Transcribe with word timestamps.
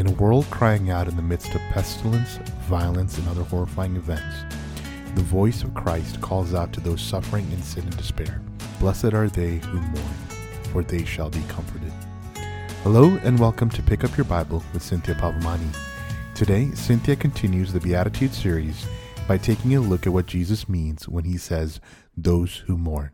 In 0.00 0.06
a 0.06 0.12
world 0.12 0.46
crying 0.48 0.88
out 0.88 1.08
in 1.08 1.16
the 1.16 1.20
midst 1.20 1.54
of 1.54 1.60
pestilence, 1.72 2.38
violence, 2.62 3.18
and 3.18 3.28
other 3.28 3.42
horrifying 3.42 3.96
events, 3.96 4.56
the 5.14 5.20
voice 5.20 5.62
of 5.62 5.74
Christ 5.74 6.22
calls 6.22 6.54
out 6.54 6.72
to 6.72 6.80
those 6.80 7.02
suffering 7.02 7.44
in 7.52 7.60
sin 7.60 7.82
and 7.82 7.94
despair. 7.98 8.40
Blessed 8.78 9.12
are 9.12 9.28
they 9.28 9.58
who 9.58 9.78
mourn, 9.78 10.14
for 10.72 10.82
they 10.82 11.04
shall 11.04 11.28
be 11.28 11.42
comforted. 11.48 11.92
Hello 12.82 13.18
and 13.24 13.38
welcome 13.38 13.68
to 13.68 13.82
Pick 13.82 14.02
Up 14.02 14.16
Your 14.16 14.24
Bible 14.24 14.64
with 14.72 14.82
Cynthia 14.82 15.16
Pavamani. 15.16 15.76
Today, 16.34 16.70
Cynthia 16.70 17.14
continues 17.14 17.70
the 17.70 17.80
Beatitude 17.80 18.32
series 18.32 18.86
by 19.28 19.36
taking 19.36 19.76
a 19.76 19.80
look 19.80 20.06
at 20.06 20.14
what 20.14 20.24
Jesus 20.24 20.66
means 20.66 21.10
when 21.10 21.24
he 21.24 21.36
says, 21.36 21.78
those 22.16 22.56
who 22.66 22.78
mourn. 22.78 23.10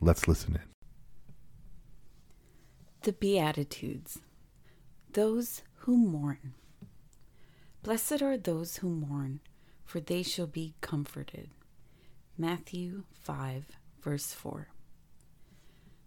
Let's 0.00 0.26
listen 0.26 0.56
in. 0.56 0.62
The 3.02 3.12
Beatitudes 3.12 4.18
Those 5.12 5.62
who 5.80 5.96
mourn. 5.96 6.52
Blessed 7.82 8.20
are 8.20 8.36
those 8.36 8.76
who 8.76 8.90
mourn, 8.90 9.40
for 9.84 9.98
they 9.98 10.22
shall 10.22 10.46
be 10.46 10.74
comforted. 10.82 11.48
Matthew 12.36 13.04
5, 13.22 13.66
verse 14.02 14.34
4. 14.34 14.68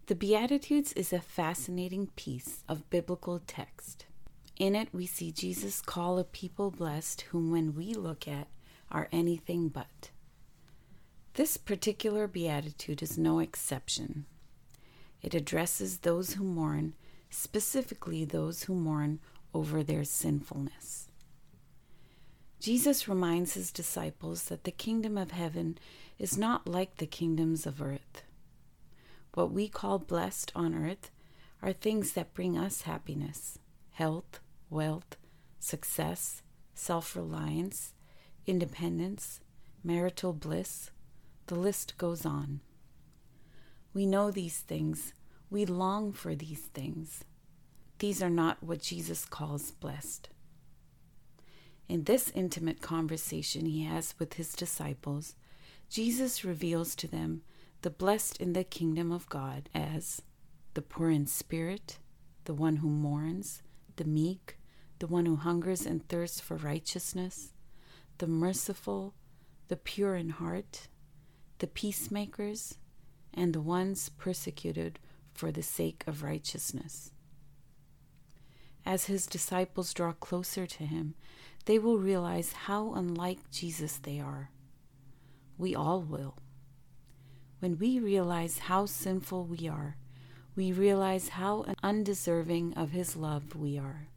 The 0.06 0.14
Beatitudes 0.14 0.92
is 0.92 1.12
a 1.12 1.20
fascinating 1.20 2.08
piece 2.14 2.62
of 2.68 2.88
biblical 2.88 3.40
text. 3.46 4.06
In 4.56 4.76
it, 4.76 4.88
we 4.92 5.06
see 5.06 5.32
Jesus 5.32 5.80
call 5.80 6.18
a 6.18 6.24
people 6.24 6.70
blessed 6.70 7.22
whom, 7.22 7.50
when 7.50 7.74
we 7.74 7.94
look 7.94 8.28
at, 8.28 8.46
are 8.92 9.08
anything 9.10 9.68
but. 9.68 10.10
This 11.32 11.56
particular 11.56 12.28
beatitude 12.28 13.02
is 13.02 13.18
no 13.18 13.40
exception. 13.40 14.26
It 15.20 15.34
addresses 15.34 15.98
those 15.98 16.34
who 16.34 16.44
mourn, 16.44 16.94
specifically 17.28 18.24
those 18.24 18.64
who 18.64 18.74
mourn 18.76 19.18
over 19.54 19.82
their 19.82 20.04
sinfulness. 20.04 21.08
Jesus 22.60 23.08
reminds 23.08 23.54
his 23.54 23.70
disciples 23.70 24.44
that 24.44 24.64
the 24.64 24.70
kingdom 24.70 25.16
of 25.16 25.30
heaven 25.30 25.78
is 26.18 26.36
not 26.36 26.66
like 26.66 26.96
the 26.96 27.06
kingdoms 27.06 27.66
of 27.66 27.80
earth. 27.80 28.22
What 29.34 29.52
we 29.52 29.68
call 29.68 29.98
blessed 29.98 30.50
on 30.54 30.74
earth 30.74 31.10
are 31.62 31.72
things 31.72 32.12
that 32.12 32.34
bring 32.34 32.58
us 32.58 32.82
happiness, 32.82 33.58
health, 33.92 34.40
wealth, 34.70 35.16
success, 35.58 36.42
self 36.74 37.14
reliance, 37.14 37.92
independence, 38.46 39.40
marital 39.82 40.32
bliss, 40.32 40.90
the 41.46 41.54
list 41.54 41.98
goes 41.98 42.24
on. 42.24 42.60
We 43.92 44.06
know 44.06 44.30
these 44.30 44.58
things. 44.58 45.12
We 45.50 45.66
long 45.66 46.12
for 46.12 46.34
these 46.34 46.62
things. 46.72 47.24
These 47.98 48.22
are 48.22 48.30
not 48.30 48.62
what 48.62 48.82
Jesus 48.82 49.24
calls 49.24 49.70
blessed. 49.70 50.28
In 51.88 52.04
this 52.04 52.30
intimate 52.34 52.80
conversation 52.80 53.66
he 53.66 53.84
has 53.84 54.14
with 54.18 54.34
his 54.34 54.52
disciples, 54.54 55.36
Jesus 55.88 56.44
reveals 56.44 56.94
to 56.96 57.06
them 57.06 57.42
the 57.82 57.90
blessed 57.90 58.40
in 58.40 58.54
the 58.54 58.64
kingdom 58.64 59.12
of 59.12 59.28
God 59.28 59.68
as 59.74 60.22
the 60.72 60.82
poor 60.82 61.10
in 61.10 61.26
spirit, 61.26 61.98
the 62.44 62.54
one 62.54 62.76
who 62.76 62.88
mourns, 62.88 63.62
the 63.96 64.04
meek, 64.04 64.56
the 64.98 65.06
one 65.06 65.26
who 65.26 65.36
hungers 65.36 65.86
and 65.86 66.08
thirsts 66.08 66.40
for 66.40 66.56
righteousness, 66.56 67.52
the 68.18 68.26
merciful, 68.26 69.14
the 69.68 69.76
pure 69.76 70.16
in 70.16 70.30
heart, 70.30 70.88
the 71.58 71.66
peacemakers, 71.66 72.78
and 73.32 73.52
the 73.52 73.60
ones 73.60 74.08
persecuted 74.08 74.98
for 75.32 75.52
the 75.52 75.62
sake 75.62 76.04
of 76.06 76.22
righteousness. 76.22 77.12
As 78.86 79.06
his 79.06 79.26
disciples 79.26 79.94
draw 79.94 80.12
closer 80.12 80.66
to 80.66 80.84
him, 80.84 81.14
they 81.64 81.78
will 81.78 81.98
realize 81.98 82.52
how 82.52 82.92
unlike 82.94 83.50
Jesus 83.50 83.96
they 83.96 84.20
are. 84.20 84.50
We 85.56 85.74
all 85.74 86.02
will. 86.02 86.36
When 87.60 87.78
we 87.78 87.98
realize 87.98 88.58
how 88.58 88.86
sinful 88.86 89.44
we 89.44 89.68
are, 89.68 89.96
we 90.54 90.70
realize 90.70 91.30
how 91.30 91.64
undeserving 91.82 92.74
of 92.74 92.90
his 92.90 93.16
love 93.16 93.56
we 93.56 93.78
are. 93.78 94.08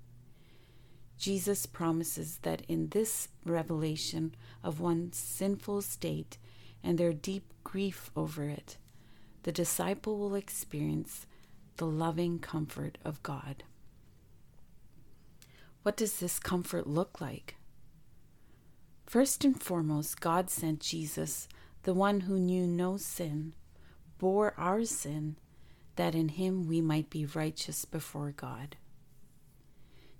Jesus 1.18 1.66
promises 1.66 2.40
that 2.44 2.62
in 2.68 2.90
this 2.90 3.30
revelation 3.46 4.36
of 4.64 4.80
one's 4.80 5.18
sinful 5.18 5.82
state, 5.82 6.38
and 6.84 6.98
their 6.98 7.14
deep 7.14 7.54
grief 7.64 8.12
over 8.16 8.44
it, 8.44 8.78
the 9.44 9.52
disciple 9.52 10.18
will 10.18 10.36
experience 10.36 11.26
the 11.78 11.88
loving 11.88 12.38
comfort 12.38 12.98
of 13.04 13.24
God. 13.24 13.64
What 15.88 15.96
does 15.96 16.20
this 16.20 16.38
comfort 16.38 16.86
look 16.86 17.22
like? 17.22 17.56
First 19.06 19.46
and 19.46 19.58
foremost, 19.58 20.20
God 20.20 20.50
sent 20.50 20.82
Jesus, 20.82 21.48
the 21.84 21.94
one 21.94 22.20
who 22.20 22.38
knew 22.38 22.68
no 22.68 22.98
sin, 22.98 23.54
bore 24.18 24.54
our 24.58 24.84
sin, 24.84 25.38
that 25.96 26.14
in 26.14 26.28
him 26.28 26.68
we 26.68 26.82
might 26.82 27.10
be 27.10 27.26
righteous 27.26 27.86
before 27.86 28.34
God. 28.36 28.76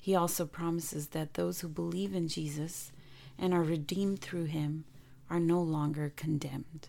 He 0.02 0.16
also 0.16 0.46
promises 0.46 1.08
that 1.08 1.34
those 1.34 1.60
who 1.60 1.68
believe 1.68 2.16
in 2.16 2.30
Jesus 2.30 2.94
and 3.38 3.54
are 3.54 3.62
redeemed 3.62 4.22
through 4.22 4.46
him 4.46 4.86
are 5.30 5.38
no 5.38 5.62
longer 5.62 6.14
condemned. 6.16 6.88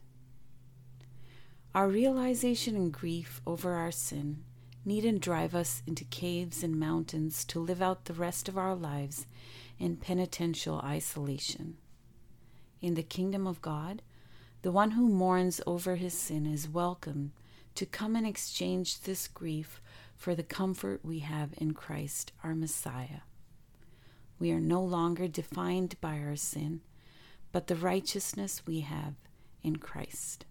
Our 1.74 1.88
realization 1.88 2.76
and 2.76 2.92
grief 2.92 3.40
over 3.44 3.72
our 3.72 3.90
sin 3.90 4.44
needn't 4.84 5.20
drive 5.20 5.54
us 5.54 5.82
into 5.86 6.04
caves 6.04 6.62
and 6.62 6.78
mountains 6.78 7.44
to 7.46 7.60
live 7.60 7.82
out 7.82 8.04
the 8.04 8.14
rest 8.14 8.48
of 8.48 8.56
our 8.56 8.74
lives 8.74 9.26
in 9.78 9.96
penitential 9.96 10.80
isolation. 10.80 11.76
In 12.80 12.94
the 12.94 13.02
kingdom 13.02 13.46
of 13.46 13.60
God, 13.60 14.02
the 14.62 14.72
one 14.72 14.92
who 14.92 15.08
mourns 15.08 15.60
over 15.66 15.96
his 15.96 16.14
sin 16.14 16.46
is 16.46 16.68
welcome 16.68 17.32
to 17.74 17.86
come 17.86 18.16
and 18.16 18.26
exchange 18.26 19.00
this 19.00 19.28
grief 19.28 19.80
for 20.16 20.34
the 20.34 20.42
comfort 20.42 21.04
we 21.04 21.20
have 21.20 21.50
in 21.58 21.74
Christ, 21.74 22.32
our 22.42 22.54
Messiah. 22.54 23.20
We 24.40 24.50
are 24.52 24.60
no 24.60 24.82
longer 24.82 25.28
defined 25.28 25.96
by 26.00 26.18
our 26.18 26.36
sin, 26.36 26.80
but 27.52 27.66
the 27.66 27.76
righteousness 27.76 28.62
we 28.66 28.80
have 28.80 29.14
in 29.62 29.76
Christ. 29.76 30.44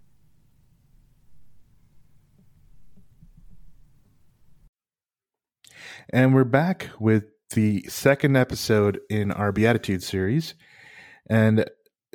And 6.09 6.33
we're 6.33 6.43
back 6.43 6.89
with 6.99 7.25
the 7.51 7.83
second 7.87 8.35
episode 8.35 8.99
in 9.09 9.31
our 9.31 9.51
Beatitude 9.51 10.03
series. 10.03 10.55
And 11.29 11.65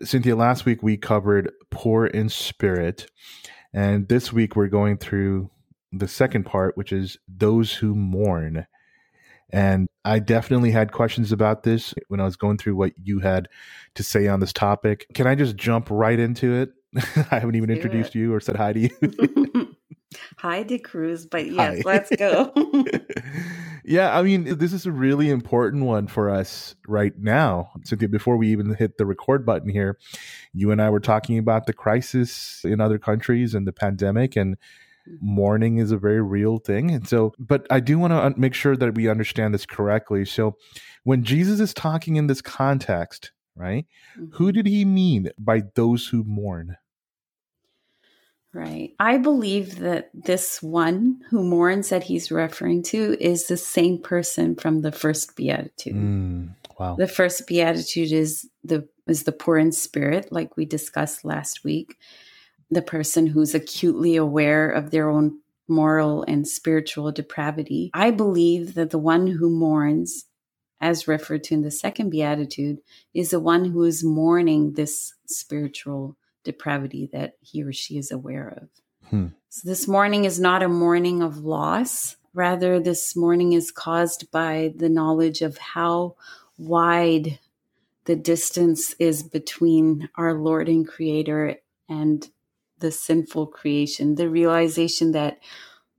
Cynthia, 0.03 0.37
last 0.37 0.65
week 0.65 0.83
we 0.83 0.97
covered 0.97 1.53
poor 1.71 2.06
in 2.06 2.28
spirit. 2.28 3.10
And 3.72 4.09
this 4.09 4.33
week 4.33 4.56
we're 4.56 4.69
going 4.69 4.99
through 4.99 5.50
the 5.93 6.09
second 6.09 6.44
part, 6.44 6.77
which 6.77 6.93
is 6.93 7.19
those 7.28 7.72
who 7.72 7.94
mourn. 7.94 8.66
And 9.50 9.89
I 10.04 10.19
definitely 10.19 10.71
had 10.71 10.93
questions 10.93 11.31
about 11.31 11.62
this 11.62 11.94
when 12.09 12.21
I 12.21 12.25
was 12.25 12.37
going 12.37 12.56
through 12.56 12.77
what 12.77 12.93
you 13.03 13.21
had 13.21 13.49
to 13.94 14.03
say 14.03 14.27
on 14.27 14.41
this 14.41 14.53
topic. 14.53 15.06
Can 15.15 15.27
I 15.27 15.34
just 15.34 15.56
jump 15.56 15.91
right 15.91 16.19
into 16.19 16.54
it? 16.54 16.71
I 17.31 17.39
haven't 17.39 17.54
even 17.54 17.71
introduced 17.71 18.16
it. 18.16 18.19
you 18.19 18.34
or 18.34 18.41
said 18.41 18.56
hi 18.56 18.72
to 18.72 18.81
you. 18.81 19.77
hi 20.37 20.62
to 20.62 20.78
Cruz, 20.78 21.27
but 21.27 21.50
yes, 21.50 21.83
hi. 21.83 21.83
let's 21.84 22.10
go. 22.16 22.53
yeah, 23.84 24.16
I 24.16 24.22
mean, 24.22 24.59
this 24.59 24.72
is 24.72 24.87
a 24.87 24.93
really 24.93 25.28
important 25.31 25.84
one 25.84 26.06
for 26.06 26.31
us 26.31 26.75
right 26.87 27.16
now. 27.19 27.70
Cynthia, 27.84 28.09
before 28.09 28.37
we 28.37 28.48
even 28.48 28.75
hit 28.75 28.98
the 28.98 29.06
record 29.06 29.44
button 29.44 29.69
here, 29.69 29.98
you 30.53 30.70
and 30.70 30.81
I 30.81 30.91
were 30.91 31.00
talking 31.00 31.38
about 31.38 31.66
the 31.66 31.72
crisis 31.72 32.65
in 32.65 32.81
other 32.81 32.98
countries 32.98 33.54
and 33.54 33.66
the 33.66 33.72
pandemic 33.72 34.37
and 34.37 34.56
mourning 35.21 35.78
is 35.78 35.91
a 35.91 35.97
very 35.97 36.22
real 36.22 36.59
thing. 36.59 36.91
And 36.91 37.09
so, 37.09 37.34
but 37.38 37.66
I 37.71 37.81
do 37.81 37.98
want 37.98 38.12
to 38.12 38.41
make 38.41 38.54
sure 38.54 38.76
that 38.76 38.94
we 38.94 39.09
understand 39.09 39.54
this 39.54 39.66
correctly. 39.66 40.25
So, 40.25 40.56
when 41.04 41.24
Jesus 41.24 41.59
is 41.59 41.74
talking 41.74 42.16
in 42.16 42.28
this 42.28 42.41
context, 42.41 43.33
right, 43.57 43.86
mm-hmm. 44.16 44.34
who 44.36 44.53
did 44.53 44.66
he 44.66 44.84
mean 44.84 45.30
by 45.39 45.62
those 45.74 46.07
who 46.07 46.22
mourn? 46.24 46.77
Right. 48.54 48.95
I 49.01 49.16
believe 49.16 49.78
that 49.78 50.10
this 50.13 50.63
one 50.63 51.21
who 51.31 51.43
mourns 51.43 51.89
that 51.89 52.04
he's 52.04 52.31
referring 52.31 52.83
to 52.84 53.16
is 53.19 53.47
the 53.47 53.57
same 53.57 53.99
person 53.99 54.57
from 54.57 54.83
the 54.83 54.93
first 54.93 55.37
beatitude. 55.37 55.95
Mm, 55.95 56.54
wow. 56.78 56.97
The 56.97 57.09
first 57.09 57.47
beatitude 57.47 58.13
is 58.13 58.47
the 58.63 58.87
is 59.07 59.22
the 59.22 59.33
poor 59.33 59.57
in 59.57 59.72
spirit 59.72 60.31
like 60.31 60.57
we 60.57 60.66
discussed 60.66 61.25
last 61.25 61.65
week 61.65 61.97
the 62.72 62.83
person 62.83 63.27
who's 63.27 63.54
acutely 63.54 64.16
aware 64.16 64.71
of 64.71 64.91
their 64.91 65.10
own 65.10 65.39
moral 65.69 66.25
and 66.25 66.48
spiritual 66.48 67.13
depravity. 67.13 67.91
I 67.95 68.10
believe 68.10 68.75
that 68.75 68.91
the 68.91 68.98
one 68.98 69.27
who 69.27 69.51
mourns, 69.51 70.27
as 70.81 71.07
referred 71.07 71.45
to 71.45 71.55
in 71.55 71.63
the 71.63 71.71
second 71.71 72.10
beatitude, 72.10 72.78
is 73.15 73.31
the 73.31 73.41
one 73.41 73.66
who 73.66 73.84
is 73.84 74.03
mourning 74.03 74.72
this 74.72 75.15
spiritual 75.27 76.16
depravity 76.44 77.09
that 77.12 77.36
he 77.41 77.62
or 77.62 77.72
she 77.72 77.98
is 77.98 78.10
aware 78.10 78.59
of. 78.60 78.68
Hmm. 79.09 79.27
So 79.48 79.68
this 79.68 79.86
mourning 79.86 80.24
is 80.24 80.41
not 80.41 80.62
a 80.62 80.68
mourning 80.68 81.22
of 81.22 81.39
loss 81.39 82.16
rather 82.34 82.80
this 82.80 83.15
mourning 83.15 83.53
is 83.53 83.71
caused 83.71 84.30
by 84.30 84.72
the 84.77 84.89
knowledge 84.89 85.42
of 85.42 85.59
how 85.59 86.16
wide 86.59 87.39
the 88.04 88.16
distance 88.16 88.94
is 88.94 89.22
between 89.22 90.09
our 90.16 90.34
Lord 90.34 90.68
and 90.68 90.86
Creator 90.86 91.56
and 91.89 92.28
the 92.78 92.91
sinful 92.91 93.47
creation, 93.48 94.16
the 94.16 94.28
realization 94.28 95.12
that 95.12 95.38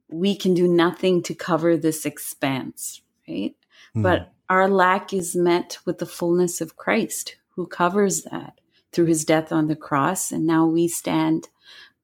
we 0.09 0.35
can 0.35 0.53
do 0.53 0.67
nothing 0.67 1.23
to 1.23 1.33
cover 1.33 1.77
this 1.77 2.05
expanse, 2.05 3.01
right? 3.27 3.55
Mm. 3.95 4.03
But 4.03 4.33
our 4.49 4.67
lack 4.67 5.13
is 5.13 5.35
met 5.35 5.77
with 5.85 5.99
the 5.99 6.05
fullness 6.05 6.59
of 6.59 6.75
Christ, 6.75 7.37
who 7.55 7.67
covers 7.67 8.23
that 8.23 8.59
through 8.93 9.05
his 9.05 9.25
death 9.25 9.51
on 9.51 9.67
the 9.67 9.75
cross. 9.75 10.31
And 10.31 10.45
now 10.45 10.65
we 10.65 10.87
stand 10.87 11.49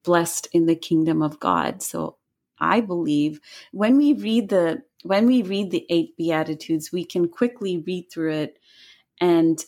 blessed 0.03 0.47
in 0.51 0.65
the 0.65 0.75
kingdom 0.75 1.21
of 1.21 1.39
God. 1.39 1.81
So 1.83 2.18
I 2.59 2.81
believe 2.81 3.39
when 3.71 3.97
we 3.97 4.13
read 4.13 4.50
the 4.50 4.83
when 5.03 5.27
we 5.27 5.44
read 5.44 5.71
the 5.71 5.86
eight 5.89 6.18
beatitudes, 6.18 6.91
we 6.91 7.06
can 7.06 7.30
quickly 7.30 7.77
read 7.77 8.12
through 8.12 8.33
it 8.33 8.59
and 9.21 9.63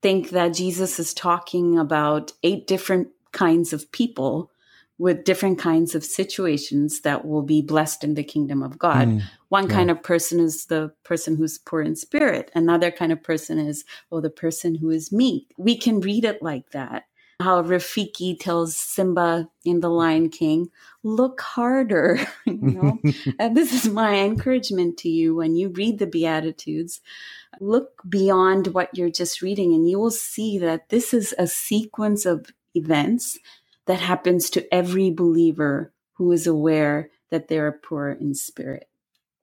think 0.00 0.30
that 0.30 0.54
Jesus 0.54 0.98
is 0.98 1.14
talking 1.14 1.78
about 1.78 2.32
eight 2.42 2.66
different 2.66 3.08
kinds 3.30 3.72
of 3.72 3.90
people 3.92 4.50
with 4.98 5.24
different 5.24 5.58
kinds 5.58 5.94
of 5.94 6.04
situations 6.04 7.00
that 7.00 7.24
will 7.24 7.42
be 7.42 7.62
blessed 7.62 8.04
in 8.04 8.14
the 8.14 8.24
kingdom 8.24 8.62
of 8.62 8.78
God. 8.78 9.08
Mm, 9.08 9.22
One 9.52 9.68
yeah. 9.68 9.74
kind 9.74 9.90
of 9.90 10.02
person 10.02 10.40
is 10.40 10.64
the 10.64 10.94
person 11.04 11.36
who's 11.36 11.58
poor 11.58 11.82
in 11.82 11.94
spirit. 11.94 12.50
Another 12.54 12.90
kind 12.90 13.12
of 13.12 13.22
person 13.22 13.58
is, 13.58 13.84
well, 14.08 14.22
the 14.22 14.30
person 14.30 14.74
who 14.74 14.88
is 14.88 15.12
meek. 15.12 15.52
We 15.58 15.76
can 15.76 16.00
read 16.00 16.24
it 16.24 16.42
like 16.42 16.70
that. 16.70 17.02
How 17.38 17.62
Rafiki 17.62 18.40
tells 18.40 18.74
Simba 18.74 19.50
in 19.62 19.80
The 19.80 19.90
Lion 19.90 20.30
King, 20.30 20.70
look 21.02 21.42
harder. 21.42 22.18
you 22.46 22.62
know? 22.62 22.98
and 23.38 23.54
this 23.54 23.74
is 23.74 23.92
my 23.92 24.20
encouragement 24.20 24.96
to 25.00 25.10
you 25.10 25.34
when 25.34 25.54
you 25.54 25.68
read 25.68 25.98
the 25.98 26.06
Beatitudes. 26.06 27.02
Look 27.60 28.00
beyond 28.08 28.68
what 28.68 28.96
you're 28.96 29.10
just 29.10 29.42
reading, 29.42 29.74
and 29.74 29.86
you 29.86 29.98
will 29.98 30.10
see 30.10 30.56
that 30.60 30.88
this 30.88 31.12
is 31.12 31.34
a 31.38 31.46
sequence 31.46 32.24
of 32.24 32.46
events 32.74 33.38
that 33.84 34.00
happens 34.00 34.48
to 34.48 34.74
every 34.74 35.10
believer 35.10 35.92
who 36.14 36.32
is 36.32 36.46
aware 36.46 37.10
that 37.28 37.48
they're 37.48 37.70
poor 37.70 38.16
in 38.18 38.34
spirit. 38.34 38.88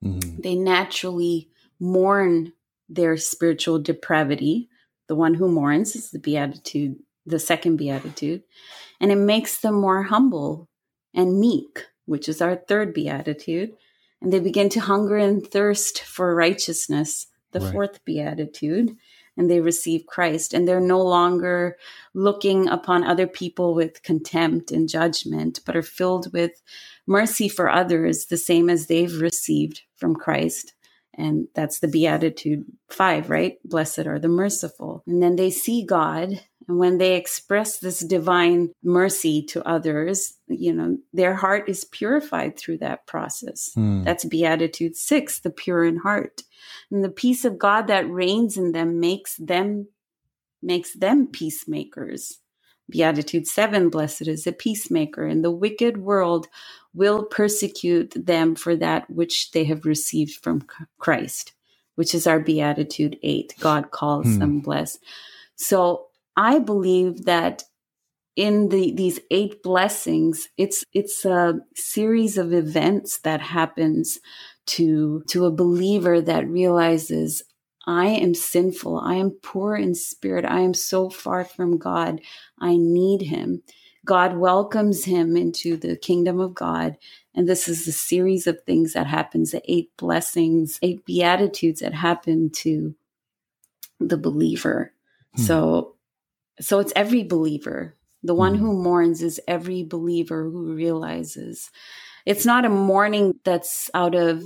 Mm-hmm. 0.04 0.42
They 0.42 0.56
naturally 0.56 1.50
mourn 1.80 2.54
their 2.88 3.18
spiritual 3.18 3.80
depravity. 3.80 4.70
The 5.08 5.16
one 5.16 5.34
who 5.34 5.50
mourns 5.50 5.96
is 5.96 6.12
the 6.12 6.20
beatitude, 6.20 7.00
the 7.26 7.40
second 7.40 7.78
beatitude, 7.78 8.44
and 9.00 9.12
it 9.12 9.18
makes 9.18 9.60
them 9.60 9.76
more 9.76 10.04
humble 10.04 10.68
and 11.14 11.40
meek, 11.40 11.86
which 12.06 12.30
is 12.30 12.42
our 12.42 12.56
third 12.56 12.94
beatitude. 12.94 13.72
And 14.22 14.34
they 14.34 14.40
begin 14.40 14.70
to 14.70 14.82
hunger 14.82 15.18
and 15.18 15.46
thirst 15.46 16.02
for 16.02 16.36
righteousness, 16.36 17.28
the 17.52 17.62
right. 17.62 17.72
fourth 17.72 18.04
beatitude 18.06 18.96
and 19.40 19.50
they 19.50 19.62
receive 19.62 20.06
Christ. 20.06 20.54
And 20.54 20.68
they're 20.68 20.82
no 20.82 21.02
longer 21.02 21.78
looking 22.14 22.68
upon 22.68 23.06
other 23.06 23.26
people 23.26 23.74
with 23.74 24.04
contempt 24.04 24.70
and 24.70 24.90
judgment, 24.90 25.62
but 25.66 25.78
are 25.78 25.82
filled 25.82 26.32
with 26.34 26.62
mercy 27.08 27.48
for 27.48 27.70
others, 27.70 28.26
the 28.26 28.38
same 28.38 28.70
as 28.70 28.86
they've 28.86 29.22
received 29.22 29.82
from 29.96 30.14
Christ. 30.14 30.74
And 31.14 31.48
that's 31.56 31.80
the 31.80 31.88
Beatitude 31.88 32.66
5, 32.90 33.30
right? 33.30 33.58
Blessed 33.64 34.00
are 34.00 34.20
the 34.20 34.28
merciful. 34.28 35.04
And 35.08 35.24
then 35.24 35.38
they 35.38 35.52
see 35.52 35.86
God. 35.86 36.42
And 36.68 36.78
when 36.78 36.98
they 36.98 37.16
express 37.16 37.80
this 37.80 38.02
divine 38.02 38.72
mercy 38.84 39.42
to 39.48 39.66
others, 39.68 40.34
you 40.48 40.74
know, 40.74 40.98
their 41.14 41.34
heart 41.34 41.70
is 41.70 41.86
purified 41.86 42.60
through 42.60 42.80
that 42.80 43.08
process. 43.08 43.72
Hmm. 43.74 44.04
That's 44.04 44.26
Beatitude 44.26 44.98
6, 44.98 45.40
the 45.40 45.50
pure 45.50 45.86
in 45.86 45.98
heart. 45.98 46.44
And 46.92 47.04
the 47.04 47.10
peace 47.10 47.46
of 47.46 47.60
God 47.60 47.88
that 47.88 48.10
reigns 48.10 48.58
in 48.58 48.72
them 48.72 49.00
makes 49.00 49.36
them 49.38 49.88
makes 50.62 50.94
them 50.94 51.28
peacemakers. 51.28 52.40
Beatitude 52.90 53.48
7 53.48 53.90
Blessed 53.90 54.28
is 54.28 54.48
a 54.48 54.52
peacemaker, 54.52 55.26
and 55.26 55.44
the 55.44 55.52
wicked 55.52 55.98
world 55.98 56.48
will 56.94 57.24
persecute 57.24 58.14
them 58.26 58.56
for 58.56 58.76
that 58.76 59.10
which 59.10 59.52
they 59.52 59.64
have 59.66 59.86
received 59.86 60.44
from 60.44 60.66
Christ, 60.98 61.54
which 61.96 62.16
is 62.16 62.26
our 62.26 62.40
Beatitude 62.40 63.18
8. 63.22 63.54
God 63.60 63.92
calls 63.92 64.26
hmm. 64.26 64.40
them 64.40 64.60
blessed. 64.60 65.04
So 65.56 66.08
I 66.36 66.60
believe 66.60 67.26
that 67.26 67.64
in 68.40 68.70
the 68.70 68.94
these 68.94 69.20
eight 69.32 69.62
blessings, 69.62 70.48
it's 70.56 70.86
it's 70.94 71.26
a 71.26 71.60
series 71.76 72.38
of 72.38 72.54
events 72.54 73.20
that 73.20 73.42
happens 73.42 74.18
to 74.68 75.22
to 75.28 75.46
a 75.46 75.52
believer 75.52 76.22
that 76.22 76.48
realizes 76.48 77.44
I 77.86 78.06
am 78.06 78.34
sinful. 78.34 78.98
I 78.98 79.16
am 79.16 79.32
poor 79.44 79.76
in 79.76 79.94
spirit. 79.94 80.46
I 80.46 80.62
am 80.62 80.74
so 80.74 81.10
far 81.10 81.44
from 81.44 81.78
God. 81.78 82.22
I 82.62 82.78
need 82.78 83.24
him. 83.24 83.62
God 84.06 84.38
welcomes 84.38 85.04
him 85.04 85.36
into 85.36 85.76
the 85.76 85.98
kingdom 85.98 86.40
of 86.40 86.56
God. 86.56 86.96
And 87.36 87.48
this 87.48 87.68
is 87.68 87.86
a 87.90 87.92
series 87.92 88.48
of 88.48 88.62
things 88.62 88.94
that 88.94 89.06
happens, 89.06 89.52
the 89.52 89.62
eight 89.70 89.92
blessings, 89.98 90.80
eight 90.82 91.06
beatitudes 91.06 91.82
that 91.82 91.94
happen 91.94 92.52
to 92.52 92.96
the 94.00 94.18
believer. 94.18 94.94
Hmm. 95.36 95.42
So 95.42 95.96
so 96.62 96.80
it's 96.80 96.94
every 96.96 97.24
believer. 97.24 97.98
The 98.24 98.36
one 98.36 98.56
hmm. 98.56 98.66
who 98.66 98.84
mourns 98.84 99.22
is 99.22 99.40
every 99.48 99.84
believer 99.84 100.44
who 100.44 100.74
realizes 100.74 101.72
it's 102.26 102.46
not 102.46 102.66
a 102.66 102.70
mourning 102.70 103.40
that's 103.44 103.90
out 103.94 104.16
of 104.16 104.44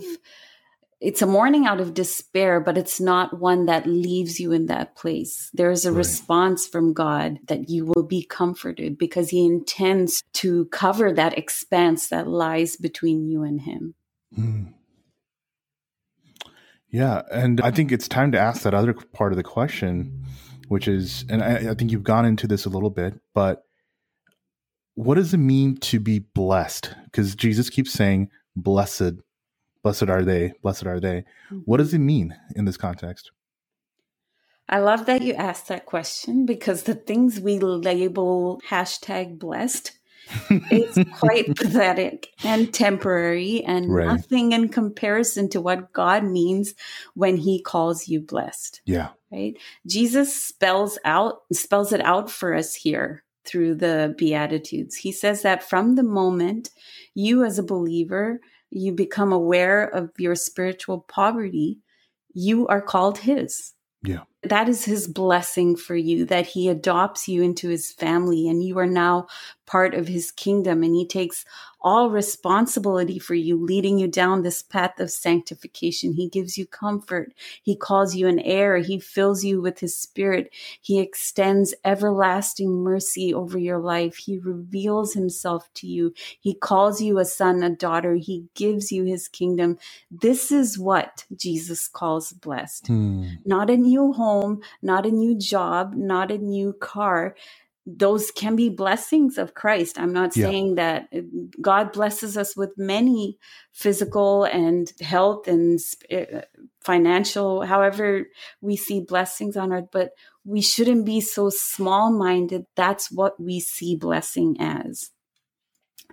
it's 1.03 1.21
a 1.21 1.27
mourning 1.27 1.67
out 1.67 1.81
of 1.81 1.93
despair, 1.93 2.61
but 2.61 2.77
it's 2.77 3.01
not 3.01 3.37
one 3.37 3.65
that 3.65 3.85
leaves 3.85 4.39
you 4.39 4.53
in 4.53 4.67
that 4.67 4.95
place. 4.95 5.51
There's 5.53 5.85
a 5.85 5.91
right. 5.91 5.97
response 5.97 6.65
from 6.65 6.93
God 6.93 7.39
that 7.49 7.69
you 7.69 7.83
will 7.85 8.03
be 8.03 8.23
comforted 8.23 8.97
because 8.97 9.29
He 9.29 9.45
intends 9.45 10.23
to 10.35 10.63
cover 10.65 11.11
that 11.11 11.37
expanse 11.37 12.07
that 12.07 12.29
lies 12.29 12.77
between 12.77 13.27
you 13.27 13.43
and 13.43 13.59
Him. 13.59 13.95
Mm. 14.37 14.73
Yeah. 16.89 17.23
And 17.31 17.59
I 17.59 17.71
think 17.71 17.91
it's 17.91 18.07
time 18.07 18.31
to 18.31 18.39
ask 18.39 18.61
that 18.61 18.73
other 18.73 18.93
part 18.93 19.33
of 19.33 19.37
the 19.37 19.43
question, 19.43 20.23
which 20.73 20.87
is, 20.87 21.23
and 21.29 21.43
I, 21.43 21.69
I 21.69 21.73
think 21.75 21.91
you've 21.91 22.01
gone 22.01 22.25
into 22.25 22.47
this 22.47 22.65
a 22.65 22.69
little 22.69 22.89
bit, 22.89 23.13
but 23.35 23.63
what 24.95 25.15
does 25.15 25.31
it 25.31 25.37
mean 25.37 25.77
to 25.77 25.99
be 25.99 26.17
blessed? 26.17 26.95
Because 27.05 27.35
Jesus 27.35 27.69
keeps 27.69 27.93
saying, 27.93 28.31
blessed, 28.55 29.13
blessed 29.83 30.09
are 30.09 30.23
they, 30.23 30.53
blessed 30.63 30.87
are 30.87 30.99
they. 30.99 31.25
Mm-hmm. 31.51 31.59
What 31.65 31.77
does 31.77 31.93
it 31.93 31.99
mean 31.99 32.35
in 32.55 32.65
this 32.65 32.75
context? 32.75 33.29
I 34.67 34.79
love 34.79 35.05
that 35.05 35.21
you 35.21 35.35
asked 35.35 35.67
that 35.67 35.85
question 35.85 36.47
because 36.47 36.83
the 36.83 36.95
things 36.95 37.39
we 37.39 37.59
label 37.59 38.59
hashtag 38.67 39.37
blessed 39.37 39.91
is 40.71 40.97
quite 41.19 41.55
pathetic 41.55 42.29
and 42.43 42.73
temporary 42.73 43.63
and 43.63 43.93
right. 43.93 44.07
nothing 44.07 44.51
in 44.51 44.69
comparison 44.69 45.49
to 45.49 45.61
what 45.61 45.93
God 45.93 46.23
means 46.23 46.73
when 47.13 47.37
he 47.37 47.61
calls 47.61 48.07
you 48.07 48.21
blessed. 48.21 48.81
Yeah. 48.85 49.09
Right? 49.31 49.55
Jesus 49.87 50.35
spells 50.35 50.99
out 51.05 51.41
spells 51.51 51.91
it 51.91 52.01
out 52.01 52.29
for 52.29 52.53
us 52.53 52.75
here 52.75 53.23
through 53.45 53.75
the 53.75 54.15
Beatitudes. 54.17 54.95
He 54.95 55.11
says 55.11 55.41
that 55.41 55.67
from 55.67 55.95
the 55.95 56.03
moment 56.03 56.69
you, 57.13 57.43
as 57.43 57.59
a 57.59 57.63
believer, 57.63 58.39
you 58.69 58.91
become 58.91 59.31
aware 59.31 59.83
of 59.83 60.11
your 60.17 60.35
spiritual 60.35 61.01
poverty, 61.01 61.79
you 62.33 62.67
are 62.67 62.81
called 62.81 63.19
His. 63.19 63.73
Yeah. 64.03 64.23
That 64.43 64.67
is 64.69 64.85
His 64.85 65.07
blessing 65.07 65.75
for 65.75 65.95
you, 65.95 66.25
that 66.25 66.47
He 66.47 66.69
adopts 66.69 67.27
you 67.27 67.43
into 67.43 67.69
His 67.69 67.91
family 67.91 68.47
and 68.47 68.63
you 68.63 68.77
are 68.79 68.87
now 68.87 69.27
part 69.65 69.93
of 69.93 70.07
His 70.07 70.31
kingdom 70.31 70.83
and 70.83 70.95
He 70.95 71.05
takes 71.05 71.45
all 71.83 72.09
responsibility 72.09 73.19
for 73.19 73.35
you, 73.35 73.61
leading 73.61 73.97
you 73.99 74.07
down 74.07 74.41
this 74.41 74.61
path 74.61 74.99
of 74.99 75.11
sanctification. 75.11 76.13
He 76.13 76.29
gives 76.29 76.57
you 76.57 76.65
comfort. 76.65 77.33
He 77.61 77.75
calls 77.75 78.15
you 78.15 78.27
an 78.27 78.39
heir. 78.39 78.77
He 78.77 78.99
fills 78.99 79.43
you 79.43 79.61
with 79.61 79.79
his 79.79 79.97
spirit. 79.97 80.49
He 80.81 80.99
extends 80.99 81.75
everlasting 81.83 82.71
mercy 82.71 83.33
over 83.33 83.57
your 83.57 83.79
life. 83.79 84.15
He 84.15 84.39
reveals 84.39 85.13
himself 85.13 85.69
to 85.75 85.87
you. 85.87 86.13
He 86.39 86.53
calls 86.53 87.01
you 87.01 87.19
a 87.19 87.25
son, 87.25 87.61
a 87.63 87.69
daughter. 87.69 88.15
He 88.15 88.45
gives 88.55 88.91
you 88.91 89.03
his 89.03 89.27
kingdom. 89.27 89.77
This 90.09 90.51
is 90.51 90.79
what 90.79 91.25
Jesus 91.35 91.89
calls 91.89 92.31
blessed. 92.31 92.87
Hmm. 92.87 93.27
Not 93.45 93.69
a 93.69 93.75
new 93.75 94.13
home, 94.13 94.32
not 94.81 95.05
a 95.05 95.11
new 95.11 95.37
job, 95.37 95.93
not 95.95 96.31
a 96.31 96.37
new 96.37 96.73
car 96.73 97.35
those 97.85 98.31
can 98.31 98.55
be 98.55 98.69
blessings 98.69 99.37
of 99.37 99.55
Christ. 99.55 99.99
I'm 99.99 100.13
not 100.13 100.37
yeah. 100.37 100.45
saying 100.47 100.75
that 100.75 101.09
uh, 101.15 101.21
God 101.61 101.91
blesses 101.93 102.37
us 102.37 102.55
with 102.57 102.71
many 102.77 103.37
physical 103.73 104.45
and 104.45 104.91
health 105.01 105.47
and 105.49 105.79
uh, 106.11 106.43
financial, 106.81 107.63
however 107.63 108.27
we 108.61 108.77
see 108.77 109.01
blessings 109.01 109.57
on 109.57 109.73
earth, 109.73 109.89
but 109.91 110.11
we 110.45 110.61
shouldn't 110.61 111.05
be 111.05 111.21
so 111.21 111.49
small 111.51 112.11
minded. 112.11 112.65
That's 112.75 113.11
what 113.11 113.39
we 113.39 113.59
see 113.61 113.97
blessing 113.97 114.57
as. 114.59 115.11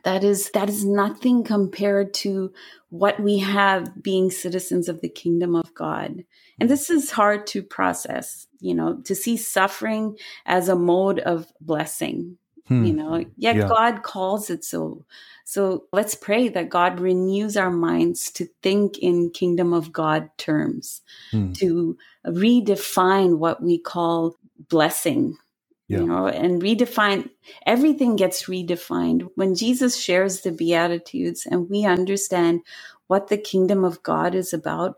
That 0.04 0.24
is 0.24 0.50
that 0.50 0.68
is 0.68 0.84
nothing 0.84 1.44
compared 1.44 2.14
to 2.14 2.52
what 2.90 3.20
we 3.20 3.38
have 3.38 4.02
being 4.02 4.30
citizens 4.30 4.88
of 4.88 5.00
the 5.00 5.08
kingdom 5.08 5.54
of 5.54 5.72
God. 5.74 6.24
And 6.58 6.68
this 6.68 6.90
is 6.90 7.10
hard 7.10 7.46
to 7.48 7.62
process, 7.62 8.46
you 8.60 8.74
know, 8.74 9.00
to 9.04 9.14
see 9.14 9.36
suffering 9.36 10.16
as 10.46 10.68
a 10.68 10.76
mode 10.76 11.20
of 11.20 11.52
blessing. 11.60 12.36
Hmm. 12.66 12.84
You 12.84 12.92
know, 12.92 13.24
yet 13.36 13.56
yeah. 13.56 13.68
God 13.68 14.02
calls 14.02 14.48
it 14.50 14.64
so. 14.64 15.04
So 15.44 15.86
let's 15.92 16.14
pray 16.14 16.48
that 16.50 16.68
God 16.68 17.00
renews 17.00 17.56
our 17.56 17.70
minds 17.70 18.30
to 18.32 18.48
think 18.62 18.98
in 18.98 19.30
kingdom 19.30 19.72
of 19.72 19.92
God 19.92 20.30
terms, 20.38 21.02
hmm. 21.32 21.52
to 21.54 21.96
redefine 22.24 23.38
what 23.38 23.62
we 23.62 23.78
call 23.78 24.36
blessing 24.68 25.36
yeah. 25.90 25.98
you 25.98 26.06
know 26.06 26.28
and 26.28 26.62
redefine 26.62 27.28
everything 27.66 28.14
gets 28.16 28.44
redefined 28.44 29.28
when 29.34 29.54
jesus 29.54 30.00
shares 30.00 30.42
the 30.42 30.52
beatitudes 30.52 31.46
and 31.46 31.68
we 31.68 31.84
understand 31.84 32.60
what 33.08 33.28
the 33.28 33.36
kingdom 33.36 33.84
of 33.84 34.02
god 34.02 34.34
is 34.34 34.52
about 34.52 34.96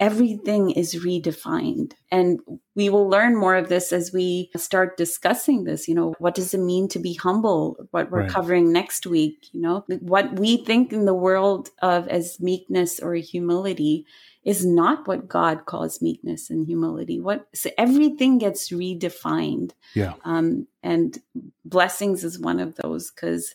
everything 0.00 0.70
is 0.70 0.96
redefined 0.96 1.92
and 2.10 2.40
we 2.74 2.88
will 2.88 3.08
learn 3.08 3.36
more 3.36 3.54
of 3.54 3.68
this 3.68 3.92
as 3.92 4.12
we 4.12 4.50
start 4.56 4.96
discussing 4.96 5.62
this 5.62 5.86
you 5.86 5.94
know 5.94 6.12
what 6.18 6.34
does 6.34 6.52
it 6.52 6.58
mean 6.58 6.88
to 6.88 6.98
be 6.98 7.14
humble 7.14 7.76
what 7.92 8.10
we're 8.10 8.22
right. 8.22 8.30
covering 8.30 8.72
next 8.72 9.06
week 9.06 9.46
you 9.52 9.60
know 9.60 9.84
what 10.00 10.40
we 10.40 10.56
think 10.56 10.92
in 10.92 11.04
the 11.04 11.14
world 11.14 11.68
of 11.82 12.08
as 12.08 12.40
meekness 12.40 12.98
or 12.98 13.14
humility 13.14 14.04
is 14.44 14.66
not 14.66 15.06
what 15.06 15.28
God 15.28 15.66
calls 15.66 16.02
meekness 16.02 16.50
and 16.50 16.66
humility. 16.66 17.20
What 17.20 17.46
so 17.54 17.70
everything 17.78 18.38
gets 18.38 18.70
redefined. 18.70 19.72
Yeah. 19.94 20.14
Um, 20.24 20.66
and 20.82 21.18
blessings 21.64 22.24
is 22.24 22.38
one 22.38 22.58
of 22.58 22.74
those 22.76 23.10
because 23.10 23.54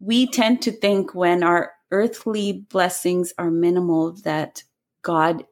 we 0.00 0.26
tend 0.26 0.62
to 0.62 0.72
think 0.72 1.14
when 1.14 1.42
our 1.42 1.72
earthly 1.90 2.52
blessings 2.52 3.32
are 3.38 3.50
minimal 3.50 4.12
that 4.24 4.62
God 5.02 5.44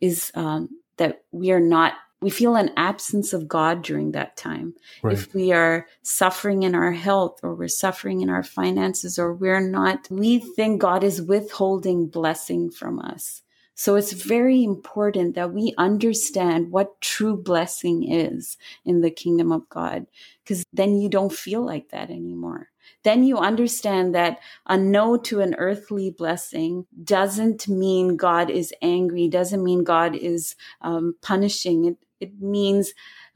is 0.00 0.30
um, 0.34 0.68
that 0.98 1.22
we 1.32 1.50
are 1.50 1.60
not. 1.60 1.94
We 2.20 2.30
feel 2.30 2.56
an 2.56 2.72
absence 2.76 3.32
of 3.32 3.46
God 3.46 3.82
during 3.82 4.10
that 4.10 4.36
time. 4.36 4.74
Right. 5.04 5.12
If 5.14 5.32
we 5.34 5.52
are 5.52 5.86
suffering 6.02 6.64
in 6.64 6.74
our 6.74 6.90
health 6.90 7.38
or 7.44 7.54
we're 7.54 7.68
suffering 7.68 8.22
in 8.22 8.28
our 8.28 8.42
finances 8.42 9.20
or 9.20 9.32
we're 9.32 9.60
not, 9.60 10.08
we 10.10 10.40
think 10.40 10.80
God 10.80 11.04
is 11.04 11.22
withholding 11.22 12.08
blessing 12.08 12.72
from 12.72 12.98
us. 12.98 13.42
So 13.78 13.94
it's 13.94 14.10
very 14.10 14.64
important 14.64 15.36
that 15.36 15.52
we 15.52 15.72
understand 15.78 16.72
what 16.72 17.00
true 17.00 17.36
blessing 17.36 18.10
is 18.12 18.58
in 18.84 19.02
the 19.02 19.10
kingdom 19.10 19.52
of 19.52 19.68
God, 19.68 20.04
because 20.42 20.64
then 20.72 20.98
you 20.98 21.08
don't 21.08 21.32
feel 21.32 21.64
like 21.64 21.90
that 21.90 22.10
anymore. 22.10 22.70
Then 23.04 23.22
you 23.22 23.38
understand 23.38 24.16
that 24.16 24.40
a 24.66 24.76
no 24.76 25.16
to 25.18 25.38
an 25.42 25.54
earthly 25.58 26.10
blessing 26.10 26.86
doesn't 27.04 27.68
mean 27.68 28.16
God 28.16 28.50
is 28.50 28.74
angry, 28.82 29.28
doesn't 29.28 29.62
mean 29.62 29.84
God 29.84 30.16
is 30.16 30.56
um, 30.80 31.14
punishing. 31.22 31.84
It, 31.84 31.98
it 32.18 32.42
means 32.42 32.92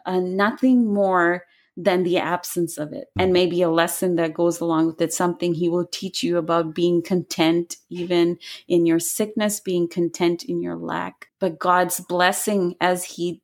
uh, 0.07 0.19
nothing 0.19 0.93
more 0.93 1.45
than 1.77 2.03
the 2.03 2.19
absence 2.19 2.77
of 2.77 2.93
it. 2.93 3.09
And 3.19 3.33
maybe 3.33 3.63
a 3.63 3.71
lesson 3.71 4.17
that 4.17 4.35
goes 4.35 4.61
along 4.61 4.87
with 4.87 5.01
it, 5.01 5.13
something 5.13 5.55
he 5.55 5.69
will 5.69 5.87
teach 5.87 6.23
you 6.23 6.37
about 6.37 6.75
being 6.75 7.03
content, 7.03 7.77
even 7.89 8.39
in 8.69 8.85
your 8.85 8.99
sickness, 8.99 9.61
being 9.61 9.89
content 9.89 10.45
in 10.45 10.63
your 10.63 10.77
lack. 10.77 11.29
But 11.41 11.59
God's 11.59 12.01
blessing, 12.01 12.77
as 12.81 13.05
he 13.05 13.41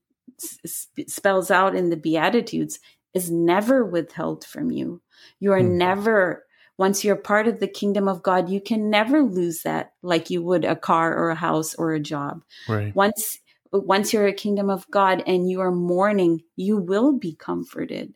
spells 1.07 1.51
out 1.51 1.75
in 1.75 1.91
the 1.91 1.97
Beatitudes, 1.97 2.79
is 3.15 3.31
never 3.31 3.85
withheld 3.85 4.45
from 4.45 4.71
you. 4.71 5.01
You 5.41 5.53
are 5.53 5.61
mm. 5.61 5.71
never 5.71 6.45
once 6.79 7.05
you're 7.05 7.17
part 7.17 7.49
of 7.49 7.59
the 7.59 7.67
kingdom 7.67 8.07
of 8.07 8.23
God, 8.23 8.49
you 8.49 8.61
can 8.61 8.89
never 8.89 9.23
lose 9.23 9.63
that 9.63 9.95
like 10.01 10.31
you 10.31 10.43
would 10.45 10.65
a 10.65 10.77
car 10.77 11.13
or 11.13 11.31
a 11.31 11.35
house 11.35 11.75
or 11.75 11.93
a 11.93 12.01
job. 12.01 12.45
Right. 12.69 12.95
Once 12.95 13.39
once 13.73 14.13
you're 14.13 14.27
a 14.27 14.33
kingdom 14.33 14.71
of 14.71 14.91
God 14.91 15.23
and 15.27 15.51
you 15.51 15.61
are 15.61 15.73
mourning, 15.73 16.43
you 16.57 16.79
will 16.79 17.13
be 17.13 17.35
comforted. 17.35 18.15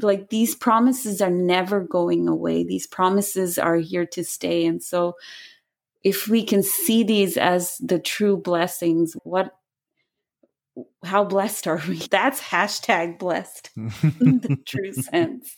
Like 0.00 0.30
these 0.30 0.54
promises 0.54 1.20
are 1.20 1.30
never 1.30 1.80
going 1.80 2.28
away. 2.28 2.64
These 2.64 2.86
promises 2.86 3.58
are 3.58 3.76
here 3.76 4.06
to 4.06 4.24
stay. 4.24 4.64
And 4.64 4.82
so 4.82 5.14
if 6.02 6.28
we 6.28 6.44
can 6.44 6.62
see 6.62 7.02
these 7.02 7.36
as 7.36 7.76
the 7.78 7.98
true 7.98 8.36
blessings, 8.36 9.14
what 9.24 9.54
how 11.04 11.24
blessed 11.24 11.66
are 11.66 11.80
we? 11.88 11.96
That's 12.10 12.40
hashtag 12.40 13.18
blessed 13.18 13.70
in 13.76 14.40
the 14.40 14.58
true 14.66 14.92
sense. 14.92 15.56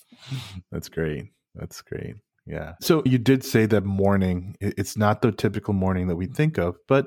That's 0.72 0.88
great. 0.88 1.26
That's 1.54 1.80
great. 1.82 2.16
Yeah. 2.46 2.74
So 2.80 3.02
you 3.06 3.18
did 3.18 3.44
say 3.44 3.66
that 3.66 3.84
mourning, 3.84 4.56
it's 4.60 4.96
not 4.96 5.22
the 5.22 5.32
typical 5.32 5.72
mourning 5.72 6.08
that 6.08 6.16
we 6.16 6.26
think 6.26 6.58
of, 6.58 6.76
but 6.88 7.06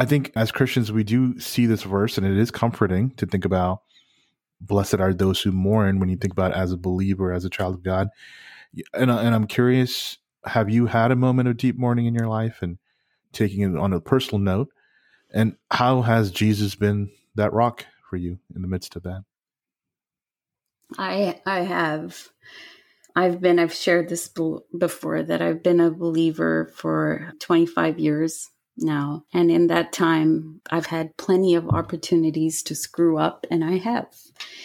I 0.00 0.06
think 0.06 0.32
as 0.34 0.50
Christians, 0.50 0.90
we 0.90 1.04
do 1.04 1.38
see 1.38 1.66
this 1.66 1.82
verse, 1.82 2.16
and 2.16 2.26
it 2.26 2.38
is 2.38 2.50
comforting 2.50 3.10
to 3.16 3.26
think 3.26 3.44
about 3.44 3.82
blessed 4.58 4.94
are 4.94 5.12
those 5.12 5.42
who 5.42 5.52
mourn 5.52 6.00
when 6.00 6.08
you 6.08 6.16
think 6.16 6.32
about 6.32 6.54
as 6.54 6.72
a 6.72 6.78
believer, 6.78 7.34
as 7.34 7.44
a 7.44 7.50
child 7.50 7.74
of 7.74 7.82
God. 7.82 8.08
And, 8.94 9.10
uh, 9.10 9.18
and 9.18 9.34
I'm 9.34 9.46
curious, 9.46 10.16
have 10.46 10.70
you 10.70 10.86
had 10.86 11.10
a 11.10 11.16
moment 11.16 11.50
of 11.50 11.58
deep 11.58 11.76
mourning 11.76 12.06
in 12.06 12.14
your 12.14 12.28
life 12.28 12.60
and 12.62 12.78
taking 13.34 13.60
it 13.60 13.78
on 13.78 13.92
a 13.92 14.00
personal 14.00 14.38
note? 14.38 14.68
And 15.34 15.56
how 15.70 16.00
has 16.00 16.30
Jesus 16.30 16.74
been 16.74 17.10
that 17.34 17.52
rock 17.52 17.84
for 18.08 18.16
you 18.16 18.38
in 18.54 18.62
the 18.62 18.68
midst 18.68 18.96
of 18.96 19.02
that? 19.02 19.24
I 20.96 21.42
I 21.44 21.60
have 21.60 22.30
I've 23.14 23.38
been 23.42 23.58
I've 23.58 23.74
shared 23.74 24.08
this 24.08 24.32
before 24.78 25.22
that 25.22 25.42
I've 25.42 25.62
been 25.62 25.78
a 25.78 25.90
believer 25.90 26.72
for 26.74 27.34
25 27.38 27.98
years 27.98 28.48
now. 28.80 29.24
And 29.32 29.50
in 29.50 29.66
that 29.68 29.92
time, 29.92 30.60
I've 30.70 30.86
had 30.86 31.16
plenty 31.16 31.54
of 31.54 31.68
opportunities 31.68 32.62
to 32.64 32.74
screw 32.74 33.18
up, 33.18 33.46
and 33.50 33.64
I 33.64 33.78
have. 33.78 34.08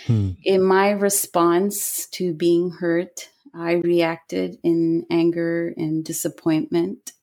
Hmm. 0.08 0.32
In 0.44 0.64
my 0.64 0.92
response 0.92 2.08
to 2.12 2.34
being 2.34 2.72
hurt, 2.72 3.30
I 3.54 3.74
reacted 3.74 4.58
in 4.64 5.06
anger 5.10 5.74
and 5.78 6.04
disappointment. 6.04 7.14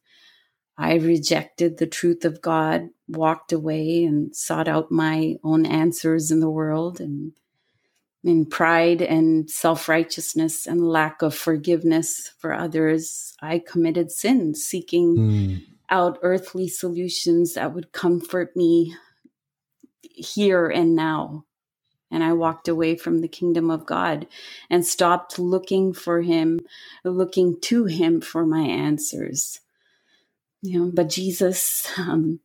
I 0.79 0.95
rejected 0.95 1.79
the 1.79 1.87
truth 1.87 2.25
of 2.25 2.41
God, 2.41 2.89
walked 3.09 3.53
away, 3.53 4.05
and 4.05 4.35
sought 4.35 4.69
out 4.69 4.91
my 4.91 5.37
own 5.45 5.67
answers 5.67 6.31
in 6.31 6.41
the 6.41 6.51
world. 6.51 7.01
And 7.01 7.33
in 8.25 8.47
pride 8.47 9.03
and 9.03 9.51
self 9.51 9.89
righteousness 9.89 10.67
and 10.67 10.89
lack 10.89 11.23
of 11.23 11.35
forgiveness 11.35 12.33
for 12.39 12.55
others, 12.55 13.35
I 13.43 13.59
committed 13.59 14.11
sin, 14.11 14.55
seeking 14.55 15.17
mm 15.17 15.63
out 15.93 16.19
earthly 16.23 16.67
solutions 16.69 17.55
that 17.55 17.75
would 17.75 17.93
comfort 17.93 18.57
me 18.57 18.97
here 20.03 20.67
and 20.67 20.97
now. 20.97 21.45
And 22.11 22.25
I 22.25 22.33
walked 22.33 22.67
away 22.67 22.97
from 22.97 23.21
the 23.21 23.29
kingdom 23.29 23.71
of 23.71 23.87
God 23.87 24.27
and 24.71 24.85
stopped 24.85 25.39
looking 25.39 25.93
for 25.93 26.23
Him, 26.23 26.61
looking 27.05 27.61
to 27.63 27.85
Him 27.85 28.21
for 28.21 28.45
my 28.47 28.63
answers. 28.63 29.61
You 30.63 30.79
know, 30.81 30.91
but 30.93 31.09
Jesus, 31.09 31.87
um, 31.99 32.41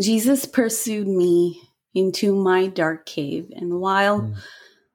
Jesus 0.00 0.44
pursued 0.44 1.08
me 1.08 1.62
into 1.94 2.34
my 2.34 2.66
dark 2.66 3.06
cave. 3.06 3.50
And 3.54 3.80
while 3.80 4.22
mm. 4.22 4.36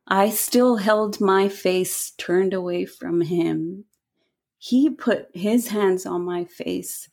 I 0.07 0.29
still 0.29 0.77
held 0.77 1.19
my 1.19 1.49
face 1.49 2.11
turned 2.17 2.53
away 2.53 2.85
from 2.85 3.21
him, 3.21 3.85
he 4.63 4.89
put 4.89 5.27
his 5.33 5.67
hands 5.67 6.05
on 6.05 6.23
my 6.23 6.45
face, 6.45 7.09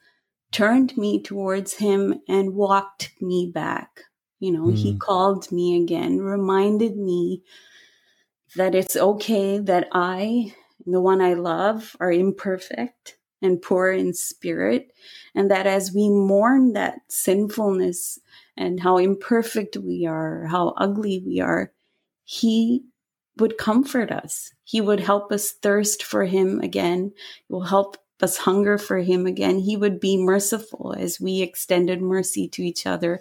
turned 0.53 0.97
me 0.97 1.21
towards 1.21 1.75
him, 1.75 2.15
and 2.29 2.55
walked 2.55 3.11
me 3.21 3.51
back. 3.53 4.03
You 4.39 4.53
know, 4.53 4.67
mm. 4.67 4.77
he 4.77 4.97
called 4.97 5.51
me 5.51 5.83
again, 5.83 6.19
reminded 6.21 6.97
me 6.97 7.43
that 8.55 8.77
it's 8.77 8.95
okay 8.95 9.59
that 9.59 9.89
I, 9.91 10.55
the 10.87 11.01
one 11.01 11.21
I 11.21 11.35
love, 11.35 11.97
are 11.99 12.13
imperfect 12.13 13.19
and 13.43 13.61
poor 13.61 13.91
in 13.91 14.15
spirit. 14.15 14.93
And 15.35 15.51
that 15.51 15.67
as 15.67 15.93
we 15.93 16.09
mourn 16.09 16.75
that 16.75 17.01
sinfulness 17.09 18.21
and 18.57 18.79
how 18.79 18.97
imperfect 18.97 19.77
we 19.77 20.07
are, 20.07 20.47
how 20.47 20.69
ugly 20.77 21.25
we 21.27 21.41
are, 21.41 21.73
He 22.23 22.85
would 23.39 23.59
comfort 23.59 24.11
us. 24.11 24.53
He 24.65 24.81
would 24.81 25.01
help 25.01 25.33
us 25.33 25.51
thirst 25.51 26.03
for 26.03 26.25
him 26.25 26.61
again. 26.61 27.13
He 27.47 27.53
will 27.53 27.63
help 27.63 27.97
us 28.23 28.39
hunger 28.39 28.79
for 28.79 28.99
him 28.99 29.27
again. 29.27 29.59
He 29.59 29.77
would 29.77 29.99
be 30.01 30.17
merciful 30.17 30.95
as 30.99 31.21
we 31.21 31.41
extended 31.41 32.03
mercy 32.03 32.49
to 32.49 32.63
each 32.63 32.87
other. 32.87 33.21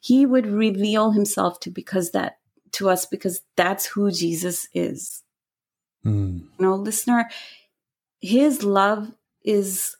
He 0.00 0.26
would 0.26 0.46
reveal 0.46 1.12
himself 1.12 1.60
to 1.60 1.70
because 1.70 2.10
that 2.10 2.38
to 2.72 2.88
us 2.88 3.06
because 3.06 3.42
that's 3.56 3.86
who 3.86 4.10
Jesus 4.10 4.66
is. 4.74 5.22
Mm. 6.04 6.40
You 6.40 6.50
know, 6.58 6.74
listener, 6.74 7.28
his 8.20 8.64
love 8.64 9.12
is 9.44 9.96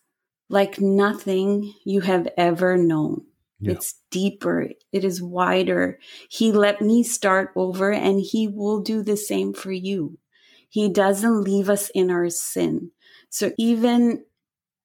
like 0.49 0.80
nothing 0.80 1.75
you 1.85 2.00
have 2.00 2.28
ever 2.37 2.76
known. 2.76 3.25
Yeah. 3.62 3.73
It's 3.73 3.95
deeper. 4.11 4.71
It 4.92 5.04
is 5.04 5.23
wider. 5.23 5.99
He 6.28 6.50
let 6.50 6.81
me 6.81 7.02
start 7.04 7.52
over 7.54 7.92
and 7.92 8.21
he 8.21 8.49
will 8.49 8.81
do 8.81 9.02
the 9.02 9.16
same 9.16 9.54
for 9.54 9.71
you. 9.71 10.19
He 10.69 10.88
doesn't 10.88 11.42
leave 11.42 11.71
us 11.71 11.88
in 11.90 12.11
our 12.11 12.28
sin. 12.28 12.90
So 13.31 13.52
even 13.59 14.25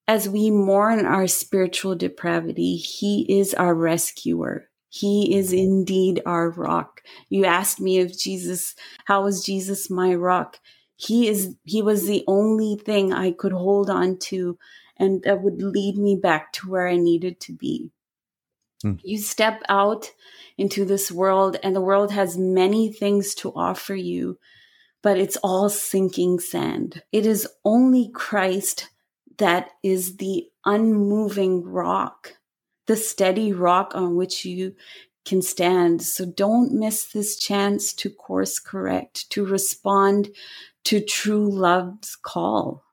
as 0.07 0.29
we 0.29 0.51
mourn 0.51 1.05
our 1.05 1.27
spiritual 1.27 1.95
depravity, 1.95 2.77
He 2.77 3.25
is 3.27 3.53
our 3.53 3.75
rescuer. 3.75 4.69
He 4.89 5.35
is 5.35 5.49
mm-hmm. 5.49 5.57
indeed 5.57 6.21
our 6.25 6.51
rock. 6.51 7.01
You 7.29 7.45
asked 7.45 7.79
me 7.79 7.99
if 7.99 8.17
Jesus, 8.17 8.75
how 9.05 9.23
was 9.23 9.43
Jesus 9.43 9.89
my 9.89 10.13
rock? 10.15 10.59
He 10.95 11.27
is, 11.27 11.55
he 11.63 11.81
was 11.81 12.07
the 12.07 12.23
only 12.27 12.77
thing 12.77 13.11
I 13.11 13.31
could 13.31 13.51
hold 13.51 13.89
on 13.89 14.17
to 14.19 14.57
and 14.97 15.21
that 15.23 15.41
would 15.41 15.61
lead 15.61 15.97
me 15.97 16.15
back 16.15 16.51
to 16.53 16.69
where 16.69 16.87
I 16.87 16.97
needed 16.97 17.39
to 17.41 17.53
be. 17.53 17.91
Hmm. 18.81 18.93
You 19.03 19.17
step 19.17 19.61
out 19.69 20.11
into 20.57 20.85
this 20.85 21.11
world 21.11 21.57
and 21.63 21.75
the 21.75 21.81
world 21.81 22.11
has 22.11 22.37
many 22.37 22.91
things 22.91 23.35
to 23.35 23.53
offer 23.55 23.95
you, 23.95 24.37
but 25.01 25.17
it's 25.17 25.37
all 25.37 25.69
sinking 25.69 26.39
sand. 26.39 27.03
It 27.11 27.25
is 27.25 27.47
only 27.63 28.09
Christ 28.13 28.89
that 29.37 29.69
is 29.83 30.17
the 30.17 30.47
unmoving 30.65 31.63
rock, 31.63 32.33
the 32.87 32.97
steady 32.97 33.53
rock 33.53 33.91
on 33.95 34.15
which 34.15 34.45
you 34.45 34.75
can 35.25 35.41
stand. 35.41 36.01
So 36.01 36.25
don't 36.25 36.73
miss 36.73 37.05
this 37.05 37.37
chance 37.37 37.93
to 37.93 38.09
course 38.09 38.59
correct, 38.59 39.29
to 39.31 39.45
respond 39.45 40.29
to 40.85 41.01
true 41.01 41.51
love's 41.51 42.15
call. 42.15 42.83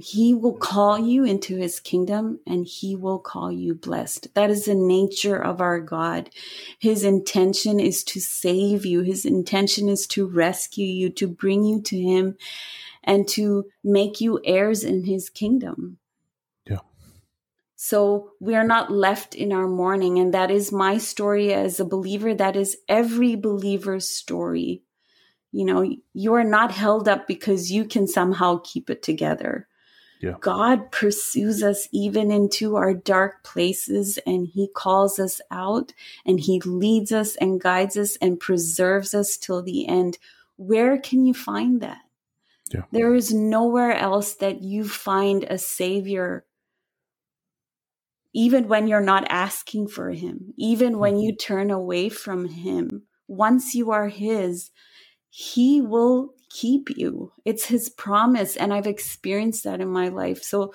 He 0.00 0.34
will 0.34 0.56
call 0.56 0.98
you 0.98 1.24
into 1.24 1.56
his 1.56 1.80
kingdom 1.80 2.40
and 2.46 2.66
he 2.66 2.94
will 2.96 3.18
call 3.18 3.50
you 3.52 3.74
blessed. 3.74 4.34
That 4.34 4.50
is 4.50 4.66
the 4.66 4.74
nature 4.74 5.36
of 5.36 5.60
our 5.60 5.80
God. 5.80 6.30
His 6.78 7.04
intention 7.04 7.80
is 7.80 8.04
to 8.04 8.20
save 8.20 8.84
you. 8.84 9.02
His 9.02 9.24
intention 9.24 9.88
is 9.88 10.06
to 10.08 10.26
rescue 10.26 10.86
you, 10.86 11.10
to 11.10 11.26
bring 11.26 11.64
you 11.64 11.80
to 11.82 11.98
him 12.00 12.36
and 13.04 13.26
to 13.28 13.66
make 13.82 14.20
you 14.20 14.40
heirs 14.44 14.84
in 14.84 15.04
his 15.04 15.30
kingdom. 15.30 15.98
Yeah. 16.66 16.80
So 17.76 18.32
we 18.40 18.54
are 18.54 18.66
not 18.66 18.92
left 18.92 19.34
in 19.34 19.52
our 19.52 19.68
mourning. 19.68 20.18
And 20.18 20.34
that 20.34 20.50
is 20.50 20.72
my 20.72 20.98
story 20.98 21.54
as 21.54 21.80
a 21.80 21.84
believer. 21.84 22.34
That 22.34 22.56
is 22.56 22.76
every 22.88 23.36
believer's 23.36 24.08
story. 24.08 24.82
You 25.52 25.64
know, 25.64 25.96
you 26.12 26.34
are 26.34 26.44
not 26.44 26.72
held 26.72 27.08
up 27.08 27.26
because 27.26 27.72
you 27.72 27.84
can 27.84 28.06
somehow 28.06 28.60
keep 28.64 28.90
it 28.90 29.02
together. 29.02 29.67
Yeah. 30.20 30.34
God 30.40 30.90
pursues 30.90 31.62
us 31.62 31.88
even 31.92 32.30
into 32.30 32.76
our 32.76 32.92
dark 32.92 33.44
places 33.44 34.18
and 34.26 34.48
he 34.48 34.68
calls 34.68 35.18
us 35.18 35.40
out 35.50 35.92
and 36.26 36.40
he 36.40 36.60
leads 36.60 37.12
us 37.12 37.36
and 37.36 37.60
guides 37.60 37.96
us 37.96 38.16
and 38.16 38.40
preserves 38.40 39.14
us 39.14 39.36
till 39.36 39.62
the 39.62 39.86
end. 39.86 40.18
Where 40.56 40.98
can 40.98 41.24
you 41.24 41.34
find 41.34 41.80
that? 41.82 42.02
Yeah. 42.72 42.82
There 42.90 43.14
is 43.14 43.32
nowhere 43.32 43.94
else 43.94 44.34
that 44.34 44.62
you 44.62 44.86
find 44.86 45.44
a 45.44 45.56
savior, 45.56 46.44
even 48.34 48.68
when 48.68 48.88
you're 48.88 49.00
not 49.00 49.26
asking 49.30 49.88
for 49.88 50.10
him, 50.10 50.52
even 50.56 50.98
when 50.98 51.14
mm-hmm. 51.14 51.22
you 51.22 51.36
turn 51.36 51.70
away 51.70 52.08
from 52.08 52.48
him. 52.48 53.04
Once 53.26 53.74
you 53.74 53.90
are 53.90 54.08
his, 54.08 54.70
he 55.30 55.80
will 55.80 56.34
keep 56.50 56.90
you. 56.96 57.32
It's 57.44 57.66
his 57.66 57.88
promise. 57.88 58.56
And 58.56 58.72
I've 58.72 58.86
experienced 58.86 59.64
that 59.64 59.80
in 59.80 59.88
my 59.88 60.08
life. 60.08 60.42
So 60.42 60.72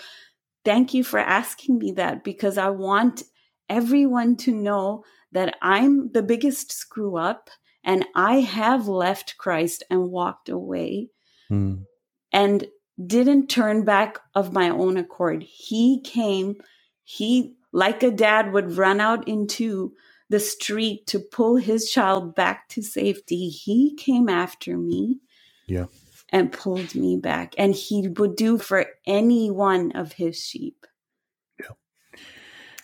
thank 0.65 0.93
you 0.93 1.03
for 1.03 1.19
asking 1.19 1.79
me 1.79 1.91
that 1.93 2.23
because 2.23 2.57
I 2.57 2.69
want 2.69 3.23
everyone 3.69 4.35
to 4.37 4.51
know 4.51 5.03
that 5.31 5.55
I'm 5.61 6.11
the 6.11 6.23
biggest 6.23 6.71
screw 6.71 7.17
up 7.17 7.49
and 7.83 8.05
I 8.15 8.41
have 8.41 8.87
left 8.87 9.37
Christ 9.37 9.83
and 9.89 10.09
walked 10.11 10.49
away 10.49 11.09
mm. 11.51 11.83
and 12.31 12.67
didn't 13.05 13.47
turn 13.47 13.83
back 13.83 14.19
of 14.35 14.53
my 14.53 14.69
own 14.69 14.97
accord. 14.97 15.43
He 15.43 16.01
came, 16.01 16.55
he, 17.03 17.55
like 17.71 18.03
a 18.03 18.11
dad, 18.11 18.53
would 18.53 18.77
run 18.77 19.01
out 19.01 19.27
into 19.27 19.93
the 20.29 20.39
street 20.39 21.07
to 21.07 21.19
pull 21.19 21.57
his 21.57 21.91
child 21.91 22.35
back 22.35 22.69
to 22.69 22.81
safety. 22.81 23.49
He 23.49 23.95
came 23.95 24.29
after 24.29 24.77
me. 24.77 25.19
Yeah. 25.65 25.85
And 26.29 26.51
pulled 26.51 26.95
me 26.95 27.17
back. 27.17 27.53
And 27.57 27.75
he 27.75 28.07
would 28.07 28.35
do 28.35 28.57
for 28.57 28.85
any 29.05 29.51
one 29.51 29.91
of 29.91 30.13
his 30.13 30.39
sheep. 30.39 30.85
Yeah. 31.59 32.19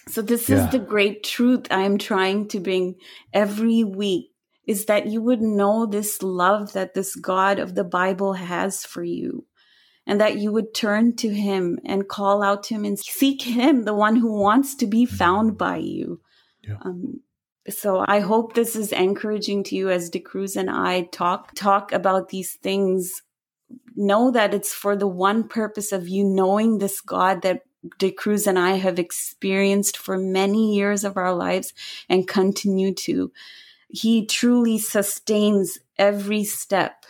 So 0.08 0.22
this 0.22 0.50
yeah. 0.50 0.66
is 0.66 0.72
the 0.72 0.80
great 0.80 1.24
truth 1.24 1.68
I'm 1.72 1.98
trying 1.98 2.48
to 2.50 2.60
bring 2.60 2.96
every 3.34 3.84
week 3.84 4.32
is 4.68 4.86
that 4.86 5.08
you 5.08 5.20
would 5.20 5.42
know 5.42 5.88
this 5.88 6.22
love 6.22 6.74
that 6.74 6.94
this 6.94 7.16
God 7.16 7.58
of 7.58 7.74
the 7.74 7.84
Bible 7.84 8.34
has 8.34 8.86
for 8.86 9.04
you 9.04 9.48
and 10.06 10.22
that 10.22 10.38
you 10.38 10.52
would 10.52 10.76
turn 10.76 11.16
to 11.16 11.30
him 11.34 11.80
and 11.86 12.08
call 12.08 12.44
out 12.44 12.64
to 12.64 12.76
him 12.76 12.86
and 12.86 12.98
seek 13.00 13.42
him, 13.42 13.86
the 13.86 13.94
one 13.94 14.16
who 14.16 14.40
wants 14.40 14.76
to 14.76 14.86
be 14.86 15.06
found 15.06 15.58
by 15.58 15.78
you. 15.78 16.22
Yeah. 16.68 16.78
Um, 16.84 17.22
so 17.70 18.04
I 18.08 18.20
hope 18.20 18.54
this 18.54 18.76
is 18.76 18.92
encouraging 18.92 19.64
to 19.66 19.76
you 19.76 19.90
as 19.90 20.10
DeCruz 20.10 20.56
and 20.56 20.70
I 20.70 21.04
talk 21.12 21.54
talk 21.56 21.92
about 21.92 22.30
these 22.30 22.56
things. 22.56 23.22
Know 23.96 24.32
that 24.32 24.54
it's 24.54 24.74
for 24.74 24.96
the 24.96 25.08
one 25.08 25.48
purpose 25.48 25.92
of 25.92 26.08
you 26.08 26.24
knowing 26.24 26.78
this 26.78 27.02
God 27.02 27.42
that 27.44 27.62
DeCruz 28.00 28.48
and 28.48 28.58
I 28.58 28.72
have 28.72 29.00
experienced 29.00 29.98
for 29.98 30.18
many 30.18 30.76
years 30.76 31.04
of 31.04 31.18
our 31.18 31.34
lives 31.34 31.74
and 32.10 32.28
continue 32.28 32.94
to. 32.96 33.32
He 33.90 34.26
truly 34.26 34.78
sustains 34.78 35.80
every 35.98 36.44
step 36.44 37.06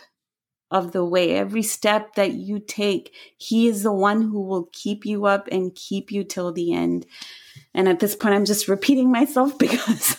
of 0.70 0.92
the 0.92 1.04
way, 1.04 1.32
every 1.32 1.62
step 1.62 2.14
that 2.14 2.32
you 2.32 2.60
take. 2.60 3.14
He 3.36 3.66
is 3.66 3.82
the 3.82 3.92
one 3.92 4.22
who 4.22 4.40
will 4.40 4.68
keep 4.72 5.04
you 5.04 5.26
up 5.26 5.48
and 5.50 5.74
keep 5.74 6.12
you 6.12 6.24
till 6.24 6.52
the 6.52 6.72
end. 6.72 7.06
And 7.74 7.88
at 7.88 8.00
this 8.00 8.14
point, 8.14 8.34
I'm 8.34 8.44
just 8.44 8.68
repeating 8.68 9.10
myself 9.10 9.58
because 9.58 10.16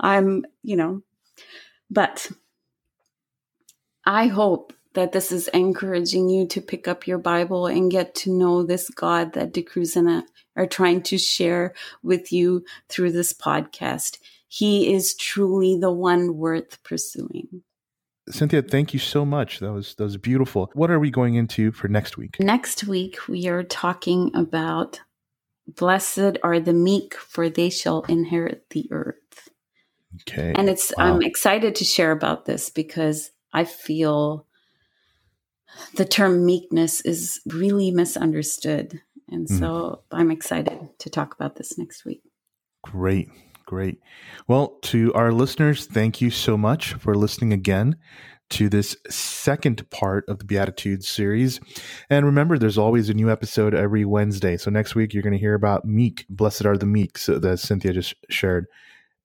I'm, 0.00 0.44
you 0.62 0.76
know, 0.76 1.02
but 1.90 2.30
I 4.04 4.26
hope 4.26 4.72
that 4.94 5.12
this 5.12 5.30
is 5.30 5.48
encouraging 5.48 6.28
you 6.28 6.46
to 6.48 6.60
pick 6.60 6.88
up 6.88 7.06
your 7.06 7.18
Bible 7.18 7.66
and 7.66 7.90
get 7.90 8.14
to 8.16 8.32
know 8.32 8.62
this 8.62 8.90
God 8.90 9.34
that 9.34 9.52
DeCruz 9.52 9.96
and 9.96 10.10
I 10.10 10.22
are 10.56 10.66
trying 10.66 11.02
to 11.02 11.18
share 11.18 11.74
with 12.02 12.32
you 12.32 12.64
through 12.88 13.12
this 13.12 13.32
podcast. 13.32 14.18
He 14.48 14.92
is 14.92 15.14
truly 15.14 15.78
the 15.78 15.92
one 15.92 16.36
worth 16.36 16.82
pursuing. 16.82 17.62
Cynthia, 18.30 18.62
thank 18.62 18.92
you 18.92 18.98
so 18.98 19.24
much. 19.24 19.60
That 19.60 19.72
was 19.72 19.94
that 19.94 20.04
was 20.04 20.16
beautiful. 20.16 20.70
What 20.74 20.90
are 20.90 20.98
we 20.98 21.10
going 21.10 21.36
into 21.36 21.72
for 21.72 21.88
next 21.88 22.16
week? 22.16 22.36
Next 22.40 22.84
week 22.84 23.28
we 23.28 23.48
are 23.48 23.62
talking 23.62 24.30
about 24.34 25.00
blessed 25.66 26.38
are 26.42 26.60
the 26.60 26.72
meek 26.72 27.14
for 27.14 27.48
they 27.48 27.70
shall 27.70 28.02
inherit 28.02 28.70
the 28.70 28.88
earth. 28.90 29.48
Okay. 30.22 30.52
And 30.56 30.68
it's 30.68 30.92
wow. 30.96 31.14
I'm 31.14 31.22
excited 31.22 31.74
to 31.76 31.84
share 31.84 32.12
about 32.12 32.46
this 32.46 32.70
because 32.70 33.30
I 33.52 33.64
feel 33.64 34.46
the 35.94 36.04
term 36.04 36.44
meekness 36.44 37.00
is 37.02 37.40
really 37.46 37.90
misunderstood. 37.90 39.00
And 39.28 39.46
mm. 39.46 39.58
so 39.58 40.02
I'm 40.10 40.30
excited 40.30 40.88
to 40.98 41.10
talk 41.10 41.34
about 41.34 41.56
this 41.56 41.76
next 41.78 42.04
week. 42.04 42.22
Great. 42.82 43.28
Great. 43.66 44.00
Well, 44.46 44.78
to 44.84 45.12
our 45.12 45.30
listeners, 45.30 45.84
thank 45.84 46.22
you 46.22 46.30
so 46.30 46.56
much 46.56 46.94
for 46.94 47.14
listening 47.14 47.52
again 47.52 47.96
to 48.50 48.70
this 48.70 48.96
second 49.10 49.88
part 49.90 50.24
of 50.26 50.38
the 50.38 50.46
Beatitudes 50.46 51.06
series. 51.06 51.60
And 52.08 52.24
remember, 52.24 52.56
there's 52.56 52.78
always 52.78 53.10
a 53.10 53.14
new 53.14 53.30
episode 53.30 53.74
every 53.74 54.06
Wednesday. 54.06 54.56
So 54.56 54.70
next 54.70 54.94
week, 54.94 55.12
you're 55.12 55.22
going 55.22 55.34
to 55.34 55.38
hear 55.38 55.52
about 55.52 55.84
meek. 55.84 56.24
Blessed 56.30 56.64
are 56.64 56.78
the 56.78 56.86
meek, 56.86 57.18
so 57.18 57.38
that 57.38 57.58
Cynthia 57.58 57.92
just 57.92 58.14
shared. 58.30 58.66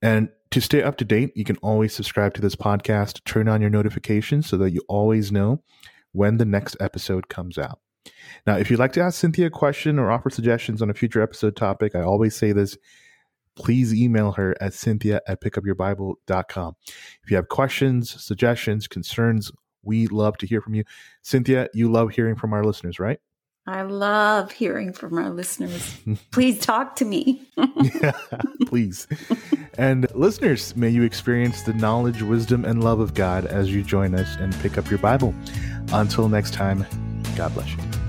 And 0.02 0.28
to 0.54 0.62
stay 0.62 0.84
up 0.84 0.98
to 0.98 1.06
date, 1.06 1.32
you 1.36 1.44
can 1.44 1.58
always 1.58 1.94
subscribe 1.94 2.36
to 2.36 2.42
this 2.42 2.56
podcast, 2.56 3.24
turn 3.26 3.48
on 3.48 3.60
your 3.60 3.72
notifications 3.72 4.48
so 4.48 4.56
that 4.58 4.70
you 4.70 4.82
always 4.88 5.32
know 5.32 5.64
when 6.12 6.38
the 6.38 6.46
next 6.46 6.78
episode 6.80 7.28
comes 7.28 7.58
out. 7.58 7.80
Now, 8.46 8.58
if 8.58 8.70
you'd 8.70 8.80
like 8.80 8.94
to 8.94 9.02
ask 9.02 9.20
Cynthia 9.20 9.48
a 9.48 9.50
question 9.50 9.98
or 9.98 10.12
offer 10.12 10.30
suggestions 10.30 10.80
on 10.84 10.92
a 10.92 10.94
future 10.94 11.24
episode 11.24 11.56
topic, 11.56 11.96
I 11.96 12.02
always 12.02 12.36
say 12.36 12.52
this 12.52 12.78
please 13.56 13.96
email 13.96 14.32
her 14.32 14.56
at 14.62 14.74
cynthia 14.74 15.22
at 15.28 15.42
pickupyourbible.com. 15.42 16.76
If 17.24 17.30
you 17.30 17.36
have 17.36 17.50
questions, 17.50 18.24
suggestions, 18.24 18.88
concerns, 18.88 19.52
we 19.84 20.08
love 20.08 20.38
to 20.38 20.48
hear 20.48 20.62
from 20.62 20.76
you. 20.76 20.84
Cynthia, 21.24 21.68
you 21.74 21.92
love 21.92 22.12
hearing 22.12 22.36
from 22.36 22.54
our 22.54 22.64
listeners, 22.64 23.00
right? 23.00 23.20
I 23.66 23.84
love 23.84 24.52
hearing 24.52 24.92
from 24.92 25.18
our 25.18 25.30
listeners. 25.30 25.96
Please 26.32 26.60
talk 26.60 26.98
to 26.98 27.06
me. 27.06 27.48
yeah, 27.58 28.12
please. 28.66 29.08
and 29.78 30.06
listeners, 30.14 30.76
may 30.76 30.90
you 30.90 31.04
experience 31.04 31.62
the 31.62 31.74
knowledge, 31.74 32.22
wisdom, 32.22 32.66
and 32.66 32.84
love 32.84 33.00
of 33.00 33.14
God 33.14 33.46
as 33.46 33.74
you 33.74 33.82
join 33.82 34.16
us 34.16 34.36
and 34.38 34.54
pick 34.60 34.78
up 34.78 34.90
your 34.90 35.00
Bible. 35.00 35.34
Until 35.94 36.28
next 36.28 36.54
time, 36.54 36.86
God 37.38 37.54
bless 37.54 37.70
you. 37.72 38.03